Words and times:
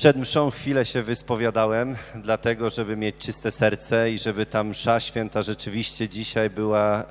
Przed 0.00 0.16
mszą 0.16 0.50
chwilę 0.50 0.84
się 0.84 1.02
wyspowiadałem, 1.02 1.96
dlatego 2.14 2.70
żeby 2.70 2.96
mieć 2.96 3.16
czyste 3.16 3.50
serce 3.50 4.10
i 4.10 4.18
żeby 4.18 4.46
ta 4.46 4.64
msza 4.64 5.00
święta 5.00 5.42
rzeczywiście 5.42 6.08
dzisiaj 6.08 6.50
była 6.50 7.04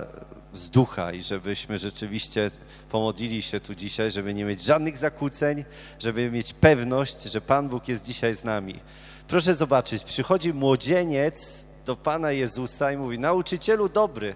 z 0.54 0.69
ducha 0.69 1.14
i 1.14 1.22
żebyśmy 1.22 1.78
rzeczywiście 1.78 2.52
pomodlili 2.90 3.42
się 3.42 3.60
tu 3.60 3.75
dzisiaj, 3.75 4.12
żeby 4.12 4.33
nie 4.33 4.46
mieć 4.46 4.62
żadnych 4.62 4.98
zakłóceń, 4.98 5.66
żeby 6.00 6.32
mieć 6.32 6.54
pewność, 6.54 7.24
że 7.24 7.42
Pan 7.42 7.70
Bóg 7.70 7.88
jest 7.88 8.05
dzisiaj 8.05 8.36
z 8.36 8.44
nami. 8.44 8.80
Proszę 9.28 9.56
zobaczyć, 9.56 10.04
przychodzi 10.04 10.54
młodzieniec 10.54 11.68
do 11.86 11.96
Pana 11.96 12.32
Jezusa 12.32 12.92
i 12.92 12.98
mówi: 12.98 13.20
Nauczycielu 13.20 13.90
dobry, 13.90 14.36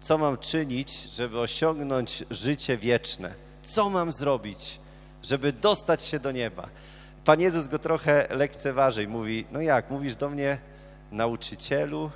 co 0.00 0.18
mam 0.18 0.38
czynić, 0.38 1.10
żeby 1.12 1.40
osiągnąć 1.40 2.24
życie 2.30 2.78
wieczne? 2.78 3.34
Co 3.62 3.90
mam 3.90 4.12
zrobić, 4.12 4.80
żeby 5.22 5.52
dostać 5.52 6.02
się 6.02 6.18
do 6.18 6.32
nieba? 6.32 6.68
Pan 7.24 7.40
Jezus 7.40 7.68
go 7.68 7.78
trochę 7.78 8.26
lekceważy 8.30 9.02
i 9.02 9.08
mówi: 9.08 9.46
No 9.50 9.60
jak, 9.60 9.90
mówisz 9.90 10.16
do 10.16 10.30
mnie, 10.30 10.58
nauczycielu, 11.12 12.10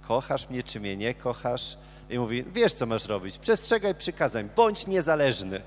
kochasz 0.00 0.50
mnie, 0.50 0.62
czy 0.62 0.80
mnie 0.80 0.96
nie 0.96 1.14
kochasz? 1.14 1.78
I 2.10 2.18
mówi: 2.18 2.44
Wiesz, 2.52 2.74
co 2.74 2.86
masz 2.86 3.06
robić, 3.06 3.38
przestrzegaj 3.38 3.94
przykazań, 3.94 4.48
bądź 4.56 4.86
niezależny. 4.86 5.62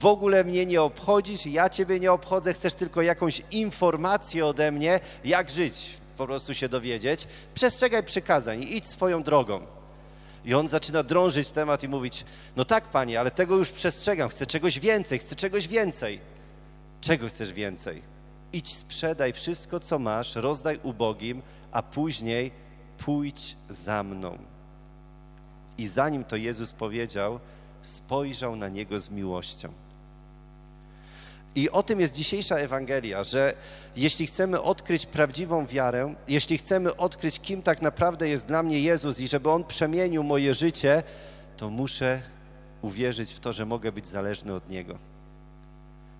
W 0.00 0.06
ogóle 0.06 0.44
mnie 0.44 0.66
nie 0.66 0.82
obchodzisz, 0.82 1.46
ja 1.46 1.68
ciebie 1.68 2.00
nie 2.00 2.12
obchodzę, 2.12 2.52
chcesz 2.52 2.74
tylko 2.74 3.02
jakąś 3.02 3.42
informację 3.50 4.46
ode 4.46 4.72
mnie, 4.72 5.00
jak 5.24 5.50
żyć, 5.50 5.90
po 6.16 6.26
prostu 6.26 6.54
się 6.54 6.68
dowiedzieć. 6.68 7.28
Przestrzegaj 7.54 8.02
przykazań 8.02 8.62
i 8.62 8.76
idź 8.76 8.86
swoją 8.86 9.22
drogą. 9.22 9.60
I 10.44 10.54
on 10.54 10.68
zaczyna 10.68 11.02
drążyć 11.02 11.50
temat 11.50 11.82
i 11.82 11.88
mówić: 11.88 12.24
No 12.56 12.64
tak, 12.64 12.84
panie, 12.84 13.20
ale 13.20 13.30
tego 13.30 13.56
już 13.56 13.70
przestrzegam, 13.70 14.28
chcę 14.28 14.46
czegoś 14.46 14.78
więcej, 14.80 15.18
chcę 15.18 15.36
czegoś 15.36 15.68
więcej. 15.68 16.20
Czego 17.10 17.28
chcesz 17.28 17.52
więcej? 17.52 18.02
Idź, 18.52 18.76
sprzedaj 18.76 19.32
wszystko, 19.32 19.80
co 19.80 19.98
masz, 19.98 20.34
rozdaj 20.34 20.80
ubogim, 20.82 21.42
a 21.72 21.82
później 21.82 22.50
pójdź 22.98 23.56
za 23.68 24.02
mną. 24.02 24.38
I 25.78 25.86
zanim 25.86 26.24
to 26.24 26.36
Jezus 26.36 26.72
powiedział, 26.72 27.40
spojrzał 27.82 28.56
na 28.56 28.68
niego 28.68 29.00
z 29.00 29.10
miłością. 29.10 29.72
I 31.54 31.70
o 31.70 31.82
tym 31.82 32.00
jest 32.00 32.14
dzisiejsza 32.14 32.56
Ewangelia, 32.56 33.24
że 33.24 33.54
jeśli 33.96 34.26
chcemy 34.26 34.62
odkryć 34.62 35.06
prawdziwą 35.06 35.66
wiarę, 35.66 36.14
jeśli 36.28 36.58
chcemy 36.58 36.96
odkryć, 36.96 37.40
kim 37.40 37.62
tak 37.62 37.82
naprawdę 37.82 38.28
jest 38.28 38.46
dla 38.46 38.62
mnie 38.62 38.80
Jezus 38.80 39.20
i 39.20 39.28
żeby 39.28 39.50
On 39.50 39.64
przemienił 39.64 40.24
moje 40.24 40.54
życie, 40.54 41.02
to 41.56 41.70
muszę 41.70 42.22
uwierzyć 42.82 43.32
w 43.32 43.40
to, 43.40 43.52
że 43.52 43.66
mogę 43.66 43.92
być 43.92 44.06
zależny 44.06 44.54
od 44.54 44.68
Niego. 44.68 45.09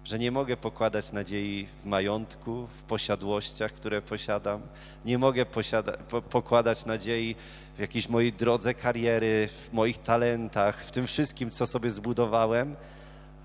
Że 0.05 0.19
nie 0.19 0.31
mogę 0.31 0.57
pokładać 0.57 1.13
nadziei 1.13 1.67
w 1.83 1.87
majątku, 1.87 2.67
w 2.67 2.83
posiadłościach, 2.83 3.73
które 3.73 4.03
posiadam. 4.03 4.63
Nie 5.05 5.19
mogę 5.19 5.47
posiada- 5.47 5.97
po- 5.97 6.23
pokładać 6.23 6.87
nadziei 6.87 7.35
w 7.77 7.81
jakiejś 7.81 8.09
mojej 8.09 8.33
drodze 8.33 8.75
kariery, 8.75 9.49
w 9.49 9.73
moich 9.73 9.99
talentach, 9.99 10.85
w 10.85 10.91
tym 10.91 11.07
wszystkim, 11.07 11.51
co 11.51 11.67
sobie 11.67 11.91
zbudowałem, 11.91 12.77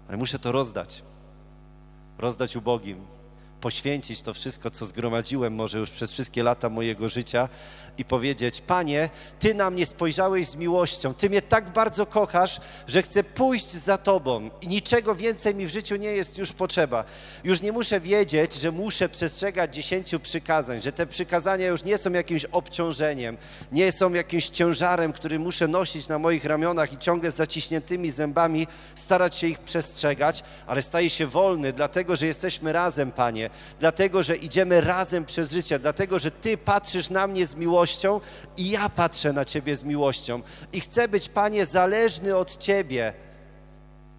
ale 0.07 0.17
muszę 0.17 0.39
to 0.39 0.51
rozdać. 0.51 1.03
Rozdać 2.17 2.55
ubogim, 2.55 3.05
poświęcić 3.65 4.21
to 4.21 4.33
wszystko, 4.33 4.71
co 4.71 4.85
zgromadziłem 4.85 5.53
może 5.53 5.77
już 5.77 5.89
przez 5.89 6.11
wszystkie 6.11 6.43
lata 6.43 6.69
mojego 6.69 7.09
życia 7.09 7.49
i 7.97 8.05
powiedzieć: 8.05 8.61
Panie, 8.61 9.09
Ty 9.39 9.53
na 9.53 9.69
mnie 9.69 9.85
spojrzałeś 9.85 10.47
z 10.47 10.55
miłością, 10.55 11.13
Ty 11.13 11.29
mnie 11.29 11.41
tak 11.41 11.69
bardzo 11.69 12.05
kochasz, 12.05 12.61
że 12.87 13.01
chcę 13.01 13.23
pójść 13.23 13.71
za 13.71 13.97
Tobą 13.97 14.49
i 14.61 14.67
niczego 14.67 15.15
więcej 15.15 15.55
mi 15.55 15.67
w 15.67 15.69
życiu 15.69 15.95
nie 15.95 16.07
jest 16.07 16.37
już 16.37 16.53
potrzeba. 16.53 17.03
Już 17.43 17.61
nie 17.61 17.71
muszę 17.71 17.99
wiedzieć, 17.99 18.53
że 18.53 18.71
muszę 18.71 19.09
przestrzegać 19.09 19.75
dziesięciu 19.75 20.19
przykazań, 20.19 20.81
że 20.81 20.91
te 20.91 21.07
przykazania 21.07 21.67
już 21.67 21.83
nie 21.83 21.97
są 21.97 22.11
jakimś 22.11 22.45
obciążeniem, 22.45 23.37
nie 23.71 23.91
są 23.91 24.13
jakimś 24.13 24.49
ciężarem, 24.49 25.13
który 25.13 25.39
muszę 25.39 25.67
nosić 25.67 26.07
na 26.07 26.19
moich 26.19 26.45
ramionach 26.45 26.93
i 26.93 26.97
ciągle 26.97 27.31
z 27.31 27.35
zaciśniętymi 27.35 28.09
zębami 28.09 28.67
starać 28.95 29.35
się 29.35 29.47
ich 29.47 29.59
przestrzegać, 29.59 30.43
ale 30.67 30.81
staję 30.81 31.09
się 31.09 31.27
wolny, 31.27 31.73
dlatego 31.73 32.15
że 32.15 32.25
jesteśmy 32.25 32.73
razem, 32.73 33.11
Panie, 33.11 33.49
dlatego 33.79 34.23
że 34.23 34.35
idziemy 34.35 34.81
razem 34.81 35.25
przez 35.25 35.51
życie, 35.51 35.79
dlatego 35.79 36.19
że 36.19 36.31
Ty 36.31 36.57
patrzysz 36.57 37.09
na 37.09 37.27
mnie 37.27 37.45
z 37.45 37.55
miłością 37.55 38.21
i 38.57 38.69
ja 38.69 38.89
patrzę 38.89 39.33
na 39.33 39.45
Ciebie 39.45 39.75
z 39.75 39.83
miłością 39.83 40.41
i 40.73 40.79
chcę 40.79 41.07
być, 41.07 41.29
Panie, 41.29 41.65
zależny 41.65 42.35
od 42.35 42.57
Ciebie. 42.57 43.13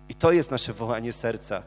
I 0.09 0.15
to 0.15 0.33
jest 0.33 0.51
nasze 0.51 0.73
wołanie 0.73 1.13
serca 1.13 1.63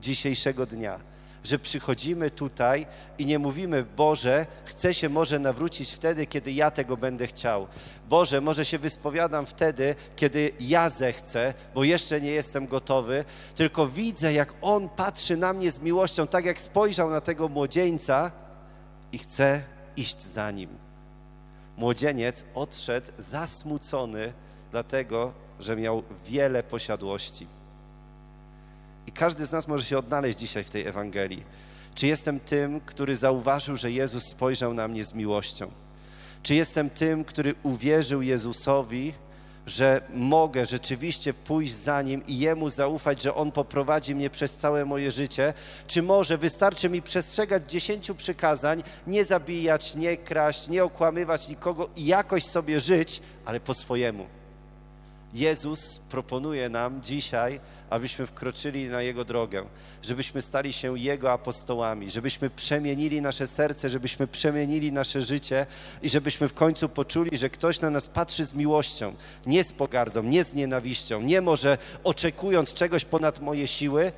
dzisiejszego 0.00 0.66
dnia, 0.66 1.00
że 1.46 1.58
przychodzimy 1.58 2.30
tutaj 2.30 2.86
i 3.18 3.26
nie 3.26 3.38
mówimy, 3.38 3.84
Boże, 3.96 4.46
chcę 4.64 4.94
się 4.94 5.08
może 5.08 5.38
nawrócić 5.38 5.92
wtedy, 5.92 6.26
kiedy 6.26 6.52
ja 6.52 6.70
tego 6.70 6.96
będę 6.96 7.26
chciał. 7.26 7.66
Boże, 8.08 8.40
może 8.40 8.64
się 8.64 8.78
wyspowiadam 8.78 9.46
wtedy, 9.46 9.94
kiedy 10.16 10.50
ja 10.60 10.90
zechcę, 10.90 11.54
bo 11.74 11.84
jeszcze 11.84 12.20
nie 12.20 12.30
jestem 12.30 12.66
gotowy, 12.66 13.24
tylko 13.54 13.86
widzę, 13.86 14.32
jak 14.32 14.54
On 14.60 14.88
patrzy 14.88 15.36
na 15.36 15.52
mnie 15.52 15.70
z 15.70 15.80
miłością, 15.80 16.26
tak 16.26 16.44
jak 16.44 16.60
spojrzał 16.60 17.10
na 17.10 17.20
tego 17.20 17.48
młodzieńca 17.48 18.32
i 19.12 19.18
chcę 19.18 19.62
iść 19.96 20.20
za 20.20 20.50
Nim. 20.50 20.70
Młodzieniec 21.76 22.44
odszedł 22.54 23.10
zasmucony, 23.18 24.32
dlatego 24.70 25.32
że 25.60 25.76
miał 25.76 26.02
wiele 26.24 26.62
posiadłości. 26.62 27.46
I 29.06 29.12
każdy 29.12 29.44
z 29.44 29.52
nas 29.52 29.68
może 29.68 29.84
się 29.84 29.98
odnaleźć 29.98 30.38
dzisiaj 30.38 30.64
w 30.64 30.70
tej 30.70 30.86
Ewangelii. 30.86 31.42
Czy 31.94 32.06
jestem 32.06 32.40
tym, 32.40 32.80
który 32.80 33.16
zauważył, 33.16 33.76
że 33.76 33.92
Jezus 33.92 34.24
spojrzał 34.24 34.74
na 34.74 34.88
mnie 34.88 35.04
z 35.04 35.14
miłością? 35.14 35.70
Czy 36.42 36.54
jestem 36.54 36.90
tym, 36.90 37.24
który 37.24 37.54
uwierzył 37.62 38.22
Jezusowi, 38.22 39.14
że 39.66 40.00
mogę 40.14 40.66
rzeczywiście 40.66 41.34
pójść 41.34 41.74
za 41.74 42.02
Nim 42.02 42.22
i 42.26 42.38
Jemu 42.38 42.70
zaufać, 42.70 43.22
że 43.22 43.34
On 43.34 43.52
poprowadzi 43.52 44.14
mnie 44.14 44.30
przez 44.30 44.56
całe 44.56 44.84
moje 44.84 45.10
życie? 45.10 45.54
Czy 45.86 46.02
może 46.02 46.38
wystarczy 46.38 46.88
mi 46.88 47.02
przestrzegać 47.02 47.70
dziesięciu 47.70 48.14
przykazań, 48.14 48.82
nie 49.06 49.24
zabijać, 49.24 49.94
nie 49.94 50.16
kraść, 50.16 50.68
nie 50.68 50.84
okłamywać 50.84 51.48
nikogo 51.48 51.88
i 51.96 52.06
jakoś 52.06 52.44
sobie 52.44 52.80
żyć, 52.80 53.22
ale 53.44 53.60
po 53.60 53.74
swojemu? 53.74 54.35
Jezus 55.34 55.98
proponuje 55.98 56.68
nam 56.68 57.02
dzisiaj, 57.02 57.60
abyśmy 57.90 58.26
wkroczyli 58.26 58.88
na 58.88 59.02
Jego 59.02 59.24
drogę, 59.24 59.64
żebyśmy 60.02 60.42
stali 60.42 60.72
się 60.72 60.98
Jego 60.98 61.32
apostołami, 61.32 62.10
żebyśmy 62.10 62.50
przemienili 62.50 63.22
nasze 63.22 63.46
serce, 63.46 63.88
żebyśmy 63.88 64.26
przemienili 64.26 64.92
nasze 64.92 65.22
życie 65.22 65.66
i 66.02 66.10
żebyśmy 66.10 66.48
w 66.48 66.54
końcu 66.54 66.88
poczuli, 66.88 67.36
że 67.36 67.50
ktoś 67.50 67.80
na 67.80 67.90
nas 67.90 68.08
patrzy 68.08 68.44
z 68.44 68.54
miłością, 68.54 69.14
nie 69.46 69.64
z 69.64 69.72
pogardą, 69.72 70.22
nie 70.22 70.44
z 70.44 70.54
nienawiścią, 70.54 71.20
nie 71.20 71.40
może 71.40 71.78
oczekując 72.04 72.74
czegoś 72.74 73.04
ponad 73.04 73.40
moje 73.40 73.66
siły, 73.66 74.12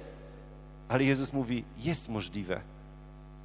ale 0.88 1.04
Jezus 1.04 1.32
mówi, 1.32 1.64
jest 1.78 2.08
możliwe, 2.08 2.60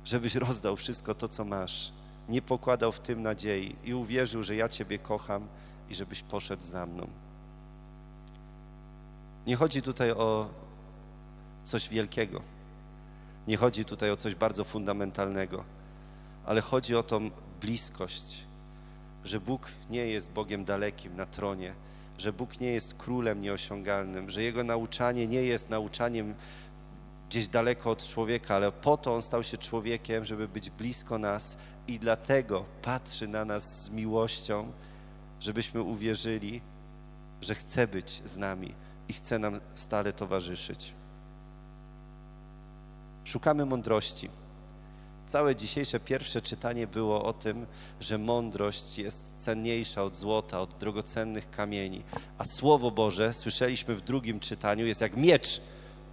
żebyś 0.05 0.35
rozdał 0.35 0.75
wszystko 0.75 1.13
to, 1.15 1.27
co 1.27 1.45
masz, 1.45 1.91
nie 2.29 2.41
pokładał 2.41 2.91
w 2.91 2.99
tym 2.99 3.21
nadziei 3.21 3.75
i 3.83 3.93
uwierzył, 3.93 4.43
że 4.43 4.55
ja 4.55 4.69
Ciebie 4.69 4.99
kocham 4.99 5.47
i 5.89 5.95
żebyś 5.95 6.21
poszedł 6.21 6.63
za 6.63 6.85
mną. 6.85 7.07
Nie 9.47 9.55
chodzi 9.55 9.81
tutaj 9.81 10.11
o 10.11 10.49
coś 11.63 11.89
wielkiego. 11.89 12.41
Nie 13.47 13.57
chodzi 13.57 13.85
tutaj 13.85 14.11
o 14.11 14.17
coś 14.17 14.35
bardzo 14.35 14.63
fundamentalnego, 14.63 15.63
ale 16.45 16.61
chodzi 16.61 16.95
o 16.95 17.03
tą 17.03 17.31
bliskość, 17.61 18.47
że 19.23 19.39
Bóg 19.39 19.71
nie 19.89 20.07
jest 20.07 20.31
Bogiem 20.31 20.65
dalekim 20.65 21.15
na 21.15 21.25
tronie, 21.25 21.73
że 22.17 22.33
Bóg 22.33 22.59
nie 22.59 22.71
jest 22.71 22.95
królem 22.95 23.41
nieosiągalnym, 23.41 24.29
że 24.29 24.43
Jego 24.43 24.63
nauczanie 24.63 25.27
nie 25.27 25.41
jest 25.41 25.69
nauczaniem 25.69 26.35
gdzieś 27.29 27.47
daleko 27.47 27.91
od 27.91 28.07
człowieka, 28.07 28.55
ale 28.55 28.71
po 28.71 28.97
to 28.97 29.15
On 29.15 29.21
stał 29.21 29.43
się 29.43 29.57
człowiekiem, 29.57 30.25
żeby 30.25 30.47
być 30.47 30.69
blisko 30.69 31.17
nas 31.17 31.57
i 31.87 31.99
dlatego 31.99 32.65
patrzy 32.81 33.27
na 33.27 33.45
nas 33.45 33.83
z 33.83 33.89
miłością, 33.89 34.71
żebyśmy 35.39 35.81
uwierzyli, 35.81 36.61
że 37.41 37.55
chce 37.55 37.87
być 37.87 38.21
z 38.25 38.37
nami 38.37 38.73
i 39.09 39.13
chce 39.13 39.39
nam 39.39 39.59
stale 39.75 40.13
towarzyszyć. 40.13 40.93
Szukamy 43.23 43.65
mądrości. 43.65 44.29
Całe 45.27 45.55
dzisiejsze 45.55 45.99
pierwsze 45.99 46.41
czytanie 46.41 46.87
było 46.87 47.23
o 47.23 47.33
tym, 47.33 47.65
że 47.99 48.17
mądrość 48.17 48.97
jest 48.97 49.37
cenniejsza 49.37 50.03
od 50.03 50.15
złota, 50.15 50.59
od 50.59 50.77
drogocennych 50.77 51.49
kamieni. 51.51 52.03
A 52.37 52.45
Słowo 52.45 52.91
Boże, 52.91 53.33
słyszeliśmy 53.33 53.95
w 53.95 54.01
drugim 54.01 54.39
czytaniu, 54.39 54.85
jest 54.85 55.01
jak 55.01 55.17
miecz 55.17 55.61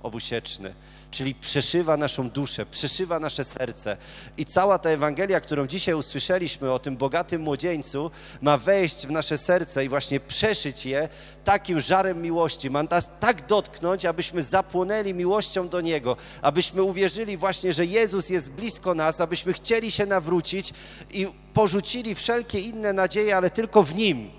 obusieczny, 0.02 0.74
czyli 1.10 1.34
przeszywa 1.34 1.96
naszą 1.96 2.30
duszę, 2.30 2.66
przeszywa 2.66 3.18
nasze 3.18 3.44
serce. 3.44 3.96
I 4.36 4.44
cała 4.44 4.78
ta 4.78 4.90
Ewangelia, 4.90 5.40
którą 5.40 5.66
dzisiaj 5.66 5.94
usłyszeliśmy 5.94 6.72
o 6.72 6.78
tym 6.78 6.96
bogatym 6.96 7.42
młodzieńcu, 7.42 8.10
ma 8.42 8.58
wejść 8.58 9.06
w 9.06 9.10
nasze 9.10 9.38
serce 9.38 9.84
i 9.84 9.88
właśnie 9.88 10.20
przeszyć 10.20 10.86
je 10.86 11.08
takim 11.44 11.80
żarem 11.80 12.22
miłości. 12.22 12.70
Ma 12.70 12.82
nas 12.82 13.10
tak 13.20 13.46
dotknąć, 13.46 14.04
abyśmy 14.04 14.42
zapłonęli 14.42 15.14
miłością 15.14 15.68
do 15.68 15.80
Niego, 15.80 16.16
abyśmy 16.42 16.82
uwierzyli 16.82 17.36
właśnie, 17.36 17.72
że 17.72 17.86
Jezus 17.86 18.30
jest 18.30 18.50
blisko 18.50 18.94
nas, 18.94 19.20
abyśmy 19.20 19.52
chcieli 19.52 19.90
się 19.90 20.06
nawrócić 20.06 20.72
i 21.10 21.26
porzucili 21.54 22.14
wszelkie 22.14 22.60
inne 22.60 22.92
nadzieje, 22.92 23.36
ale 23.36 23.50
tylko 23.50 23.82
w 23.82 23.94
Nim 23.94 24.30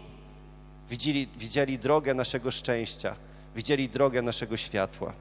widzieli, 0.89 1.27
widzieli 1.37 1.79
drogę 1.79 2.13
naszego 2.13 2.51
szczęścia, 2.51 3.15
widzieli 3.55 3.89
drogę 3.89 4.21
naszego 4.21 4.57
światła. 4.57 5.13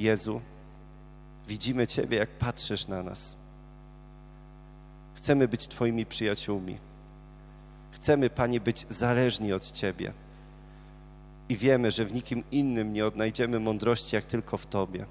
Jezu, 0.00 0.40
widzimy 1.48 1.86
Ciebie, 1.86 2.18
jak 2.18 2.30
patrzysz 2.30 2.88
na 2.88 3.02
nas. 3.02 3.36
Chcemy 5.14 5.48
być 5.48 5.68
Twoimi 5.68 6.06
przyjaciółmi. 6.06 6.78
Chcemy, 7.90 8.30
Panie, 8.30 8.60
być 8.60 8.86
zależni 8.88 9.52
od 9.52 9.70
Ciebie. 9.70 10.12
I 11.48 11.56
wiemy, 11.56 11.90
że 11.90 12.04
w 12.04 12.14
nikim 12.14 12.44
innym 12.50 12.92
nie 12.92 13.06
odnajdziemy 13.06 13.60
mądrości, 13.60 14.16
jak 14.16 14.24
tylko 14.24 14.56
w 14.56 14.66
Tobie. 14.66 15.06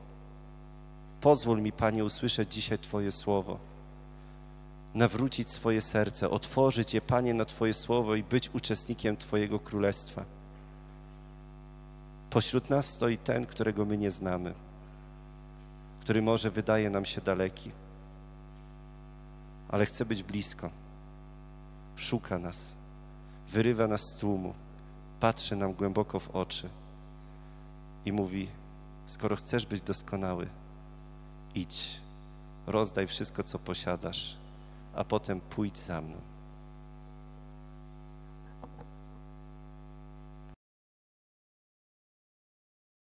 Pozwól 1.21 1.61
mi, 1.61 1.71
Panie, 1.71 2.05
usłyszeć 2.05 2.53
dzisiaj 2.53 2.79
Twoje 2.79 3.11
słowo. 3.11 3.59
Nawrócić 4.93 5.49
swoje 5.49 5.81
serce, 5.81 6.29
otworzyć 6.29 6.93
je, 6.93 7.01
Panie, 7.01 7.33
na 7.33 7.45
Twoje 7.45 7.73
słowo 7.73 8.15
i 8.15 8.23
być 8.23 8.49
uczestnikiem 8.53 9.17
Twojego 9.17 9.59
królestwa. 9.59 10.25
Pośród 12.29 12.69
nas 12.69 12.89
stoi 12.89 13.17
ten, 13.17 13.45
którego 13.45 13.85
my 13.85 13.97
nie 13.97 14.11
znamy 14.11 14.53
który 16.09 16.21
może 16.21 16.51
wydaje 16.51 16.89
nam 16.89 17.05
się 17.05 17.21
daleki, 17.21 17.71
ale 19.69 19.85
chce 19.85 20.05
być 20.05 20.23
blisko. 20.23 20.69
Szuka 21.95 22.39
nas, 22.39 22.77
wyrywa 23.49 23.87
nas 23.87 24.01
z 24.01 24.17
tłumu, 24.17 24.53
patrzy 25.19 25.55
nam 25.55 25.73
głęboko 25.73 26.19
w 26.19 26.29
oczy 26.29 26.69
i 28.05 28.11
mówi: 28.11 28.47
Skoro 29.05 29.35
chcesz 29.35 29.65
być 29.65 29.81
doskonały, 29.81 30.47
idź, 31.55 32.01
rozdaj 32.67 33.07
wszystko, 33.07 33.43
co 33.43 33.59
posiadasz, 33.59 34.37
a 34.95 35.03
potem 35.03 35.41
pójdź 35.41 35.77
za 35.77 36.01
mną. 36.01 36.17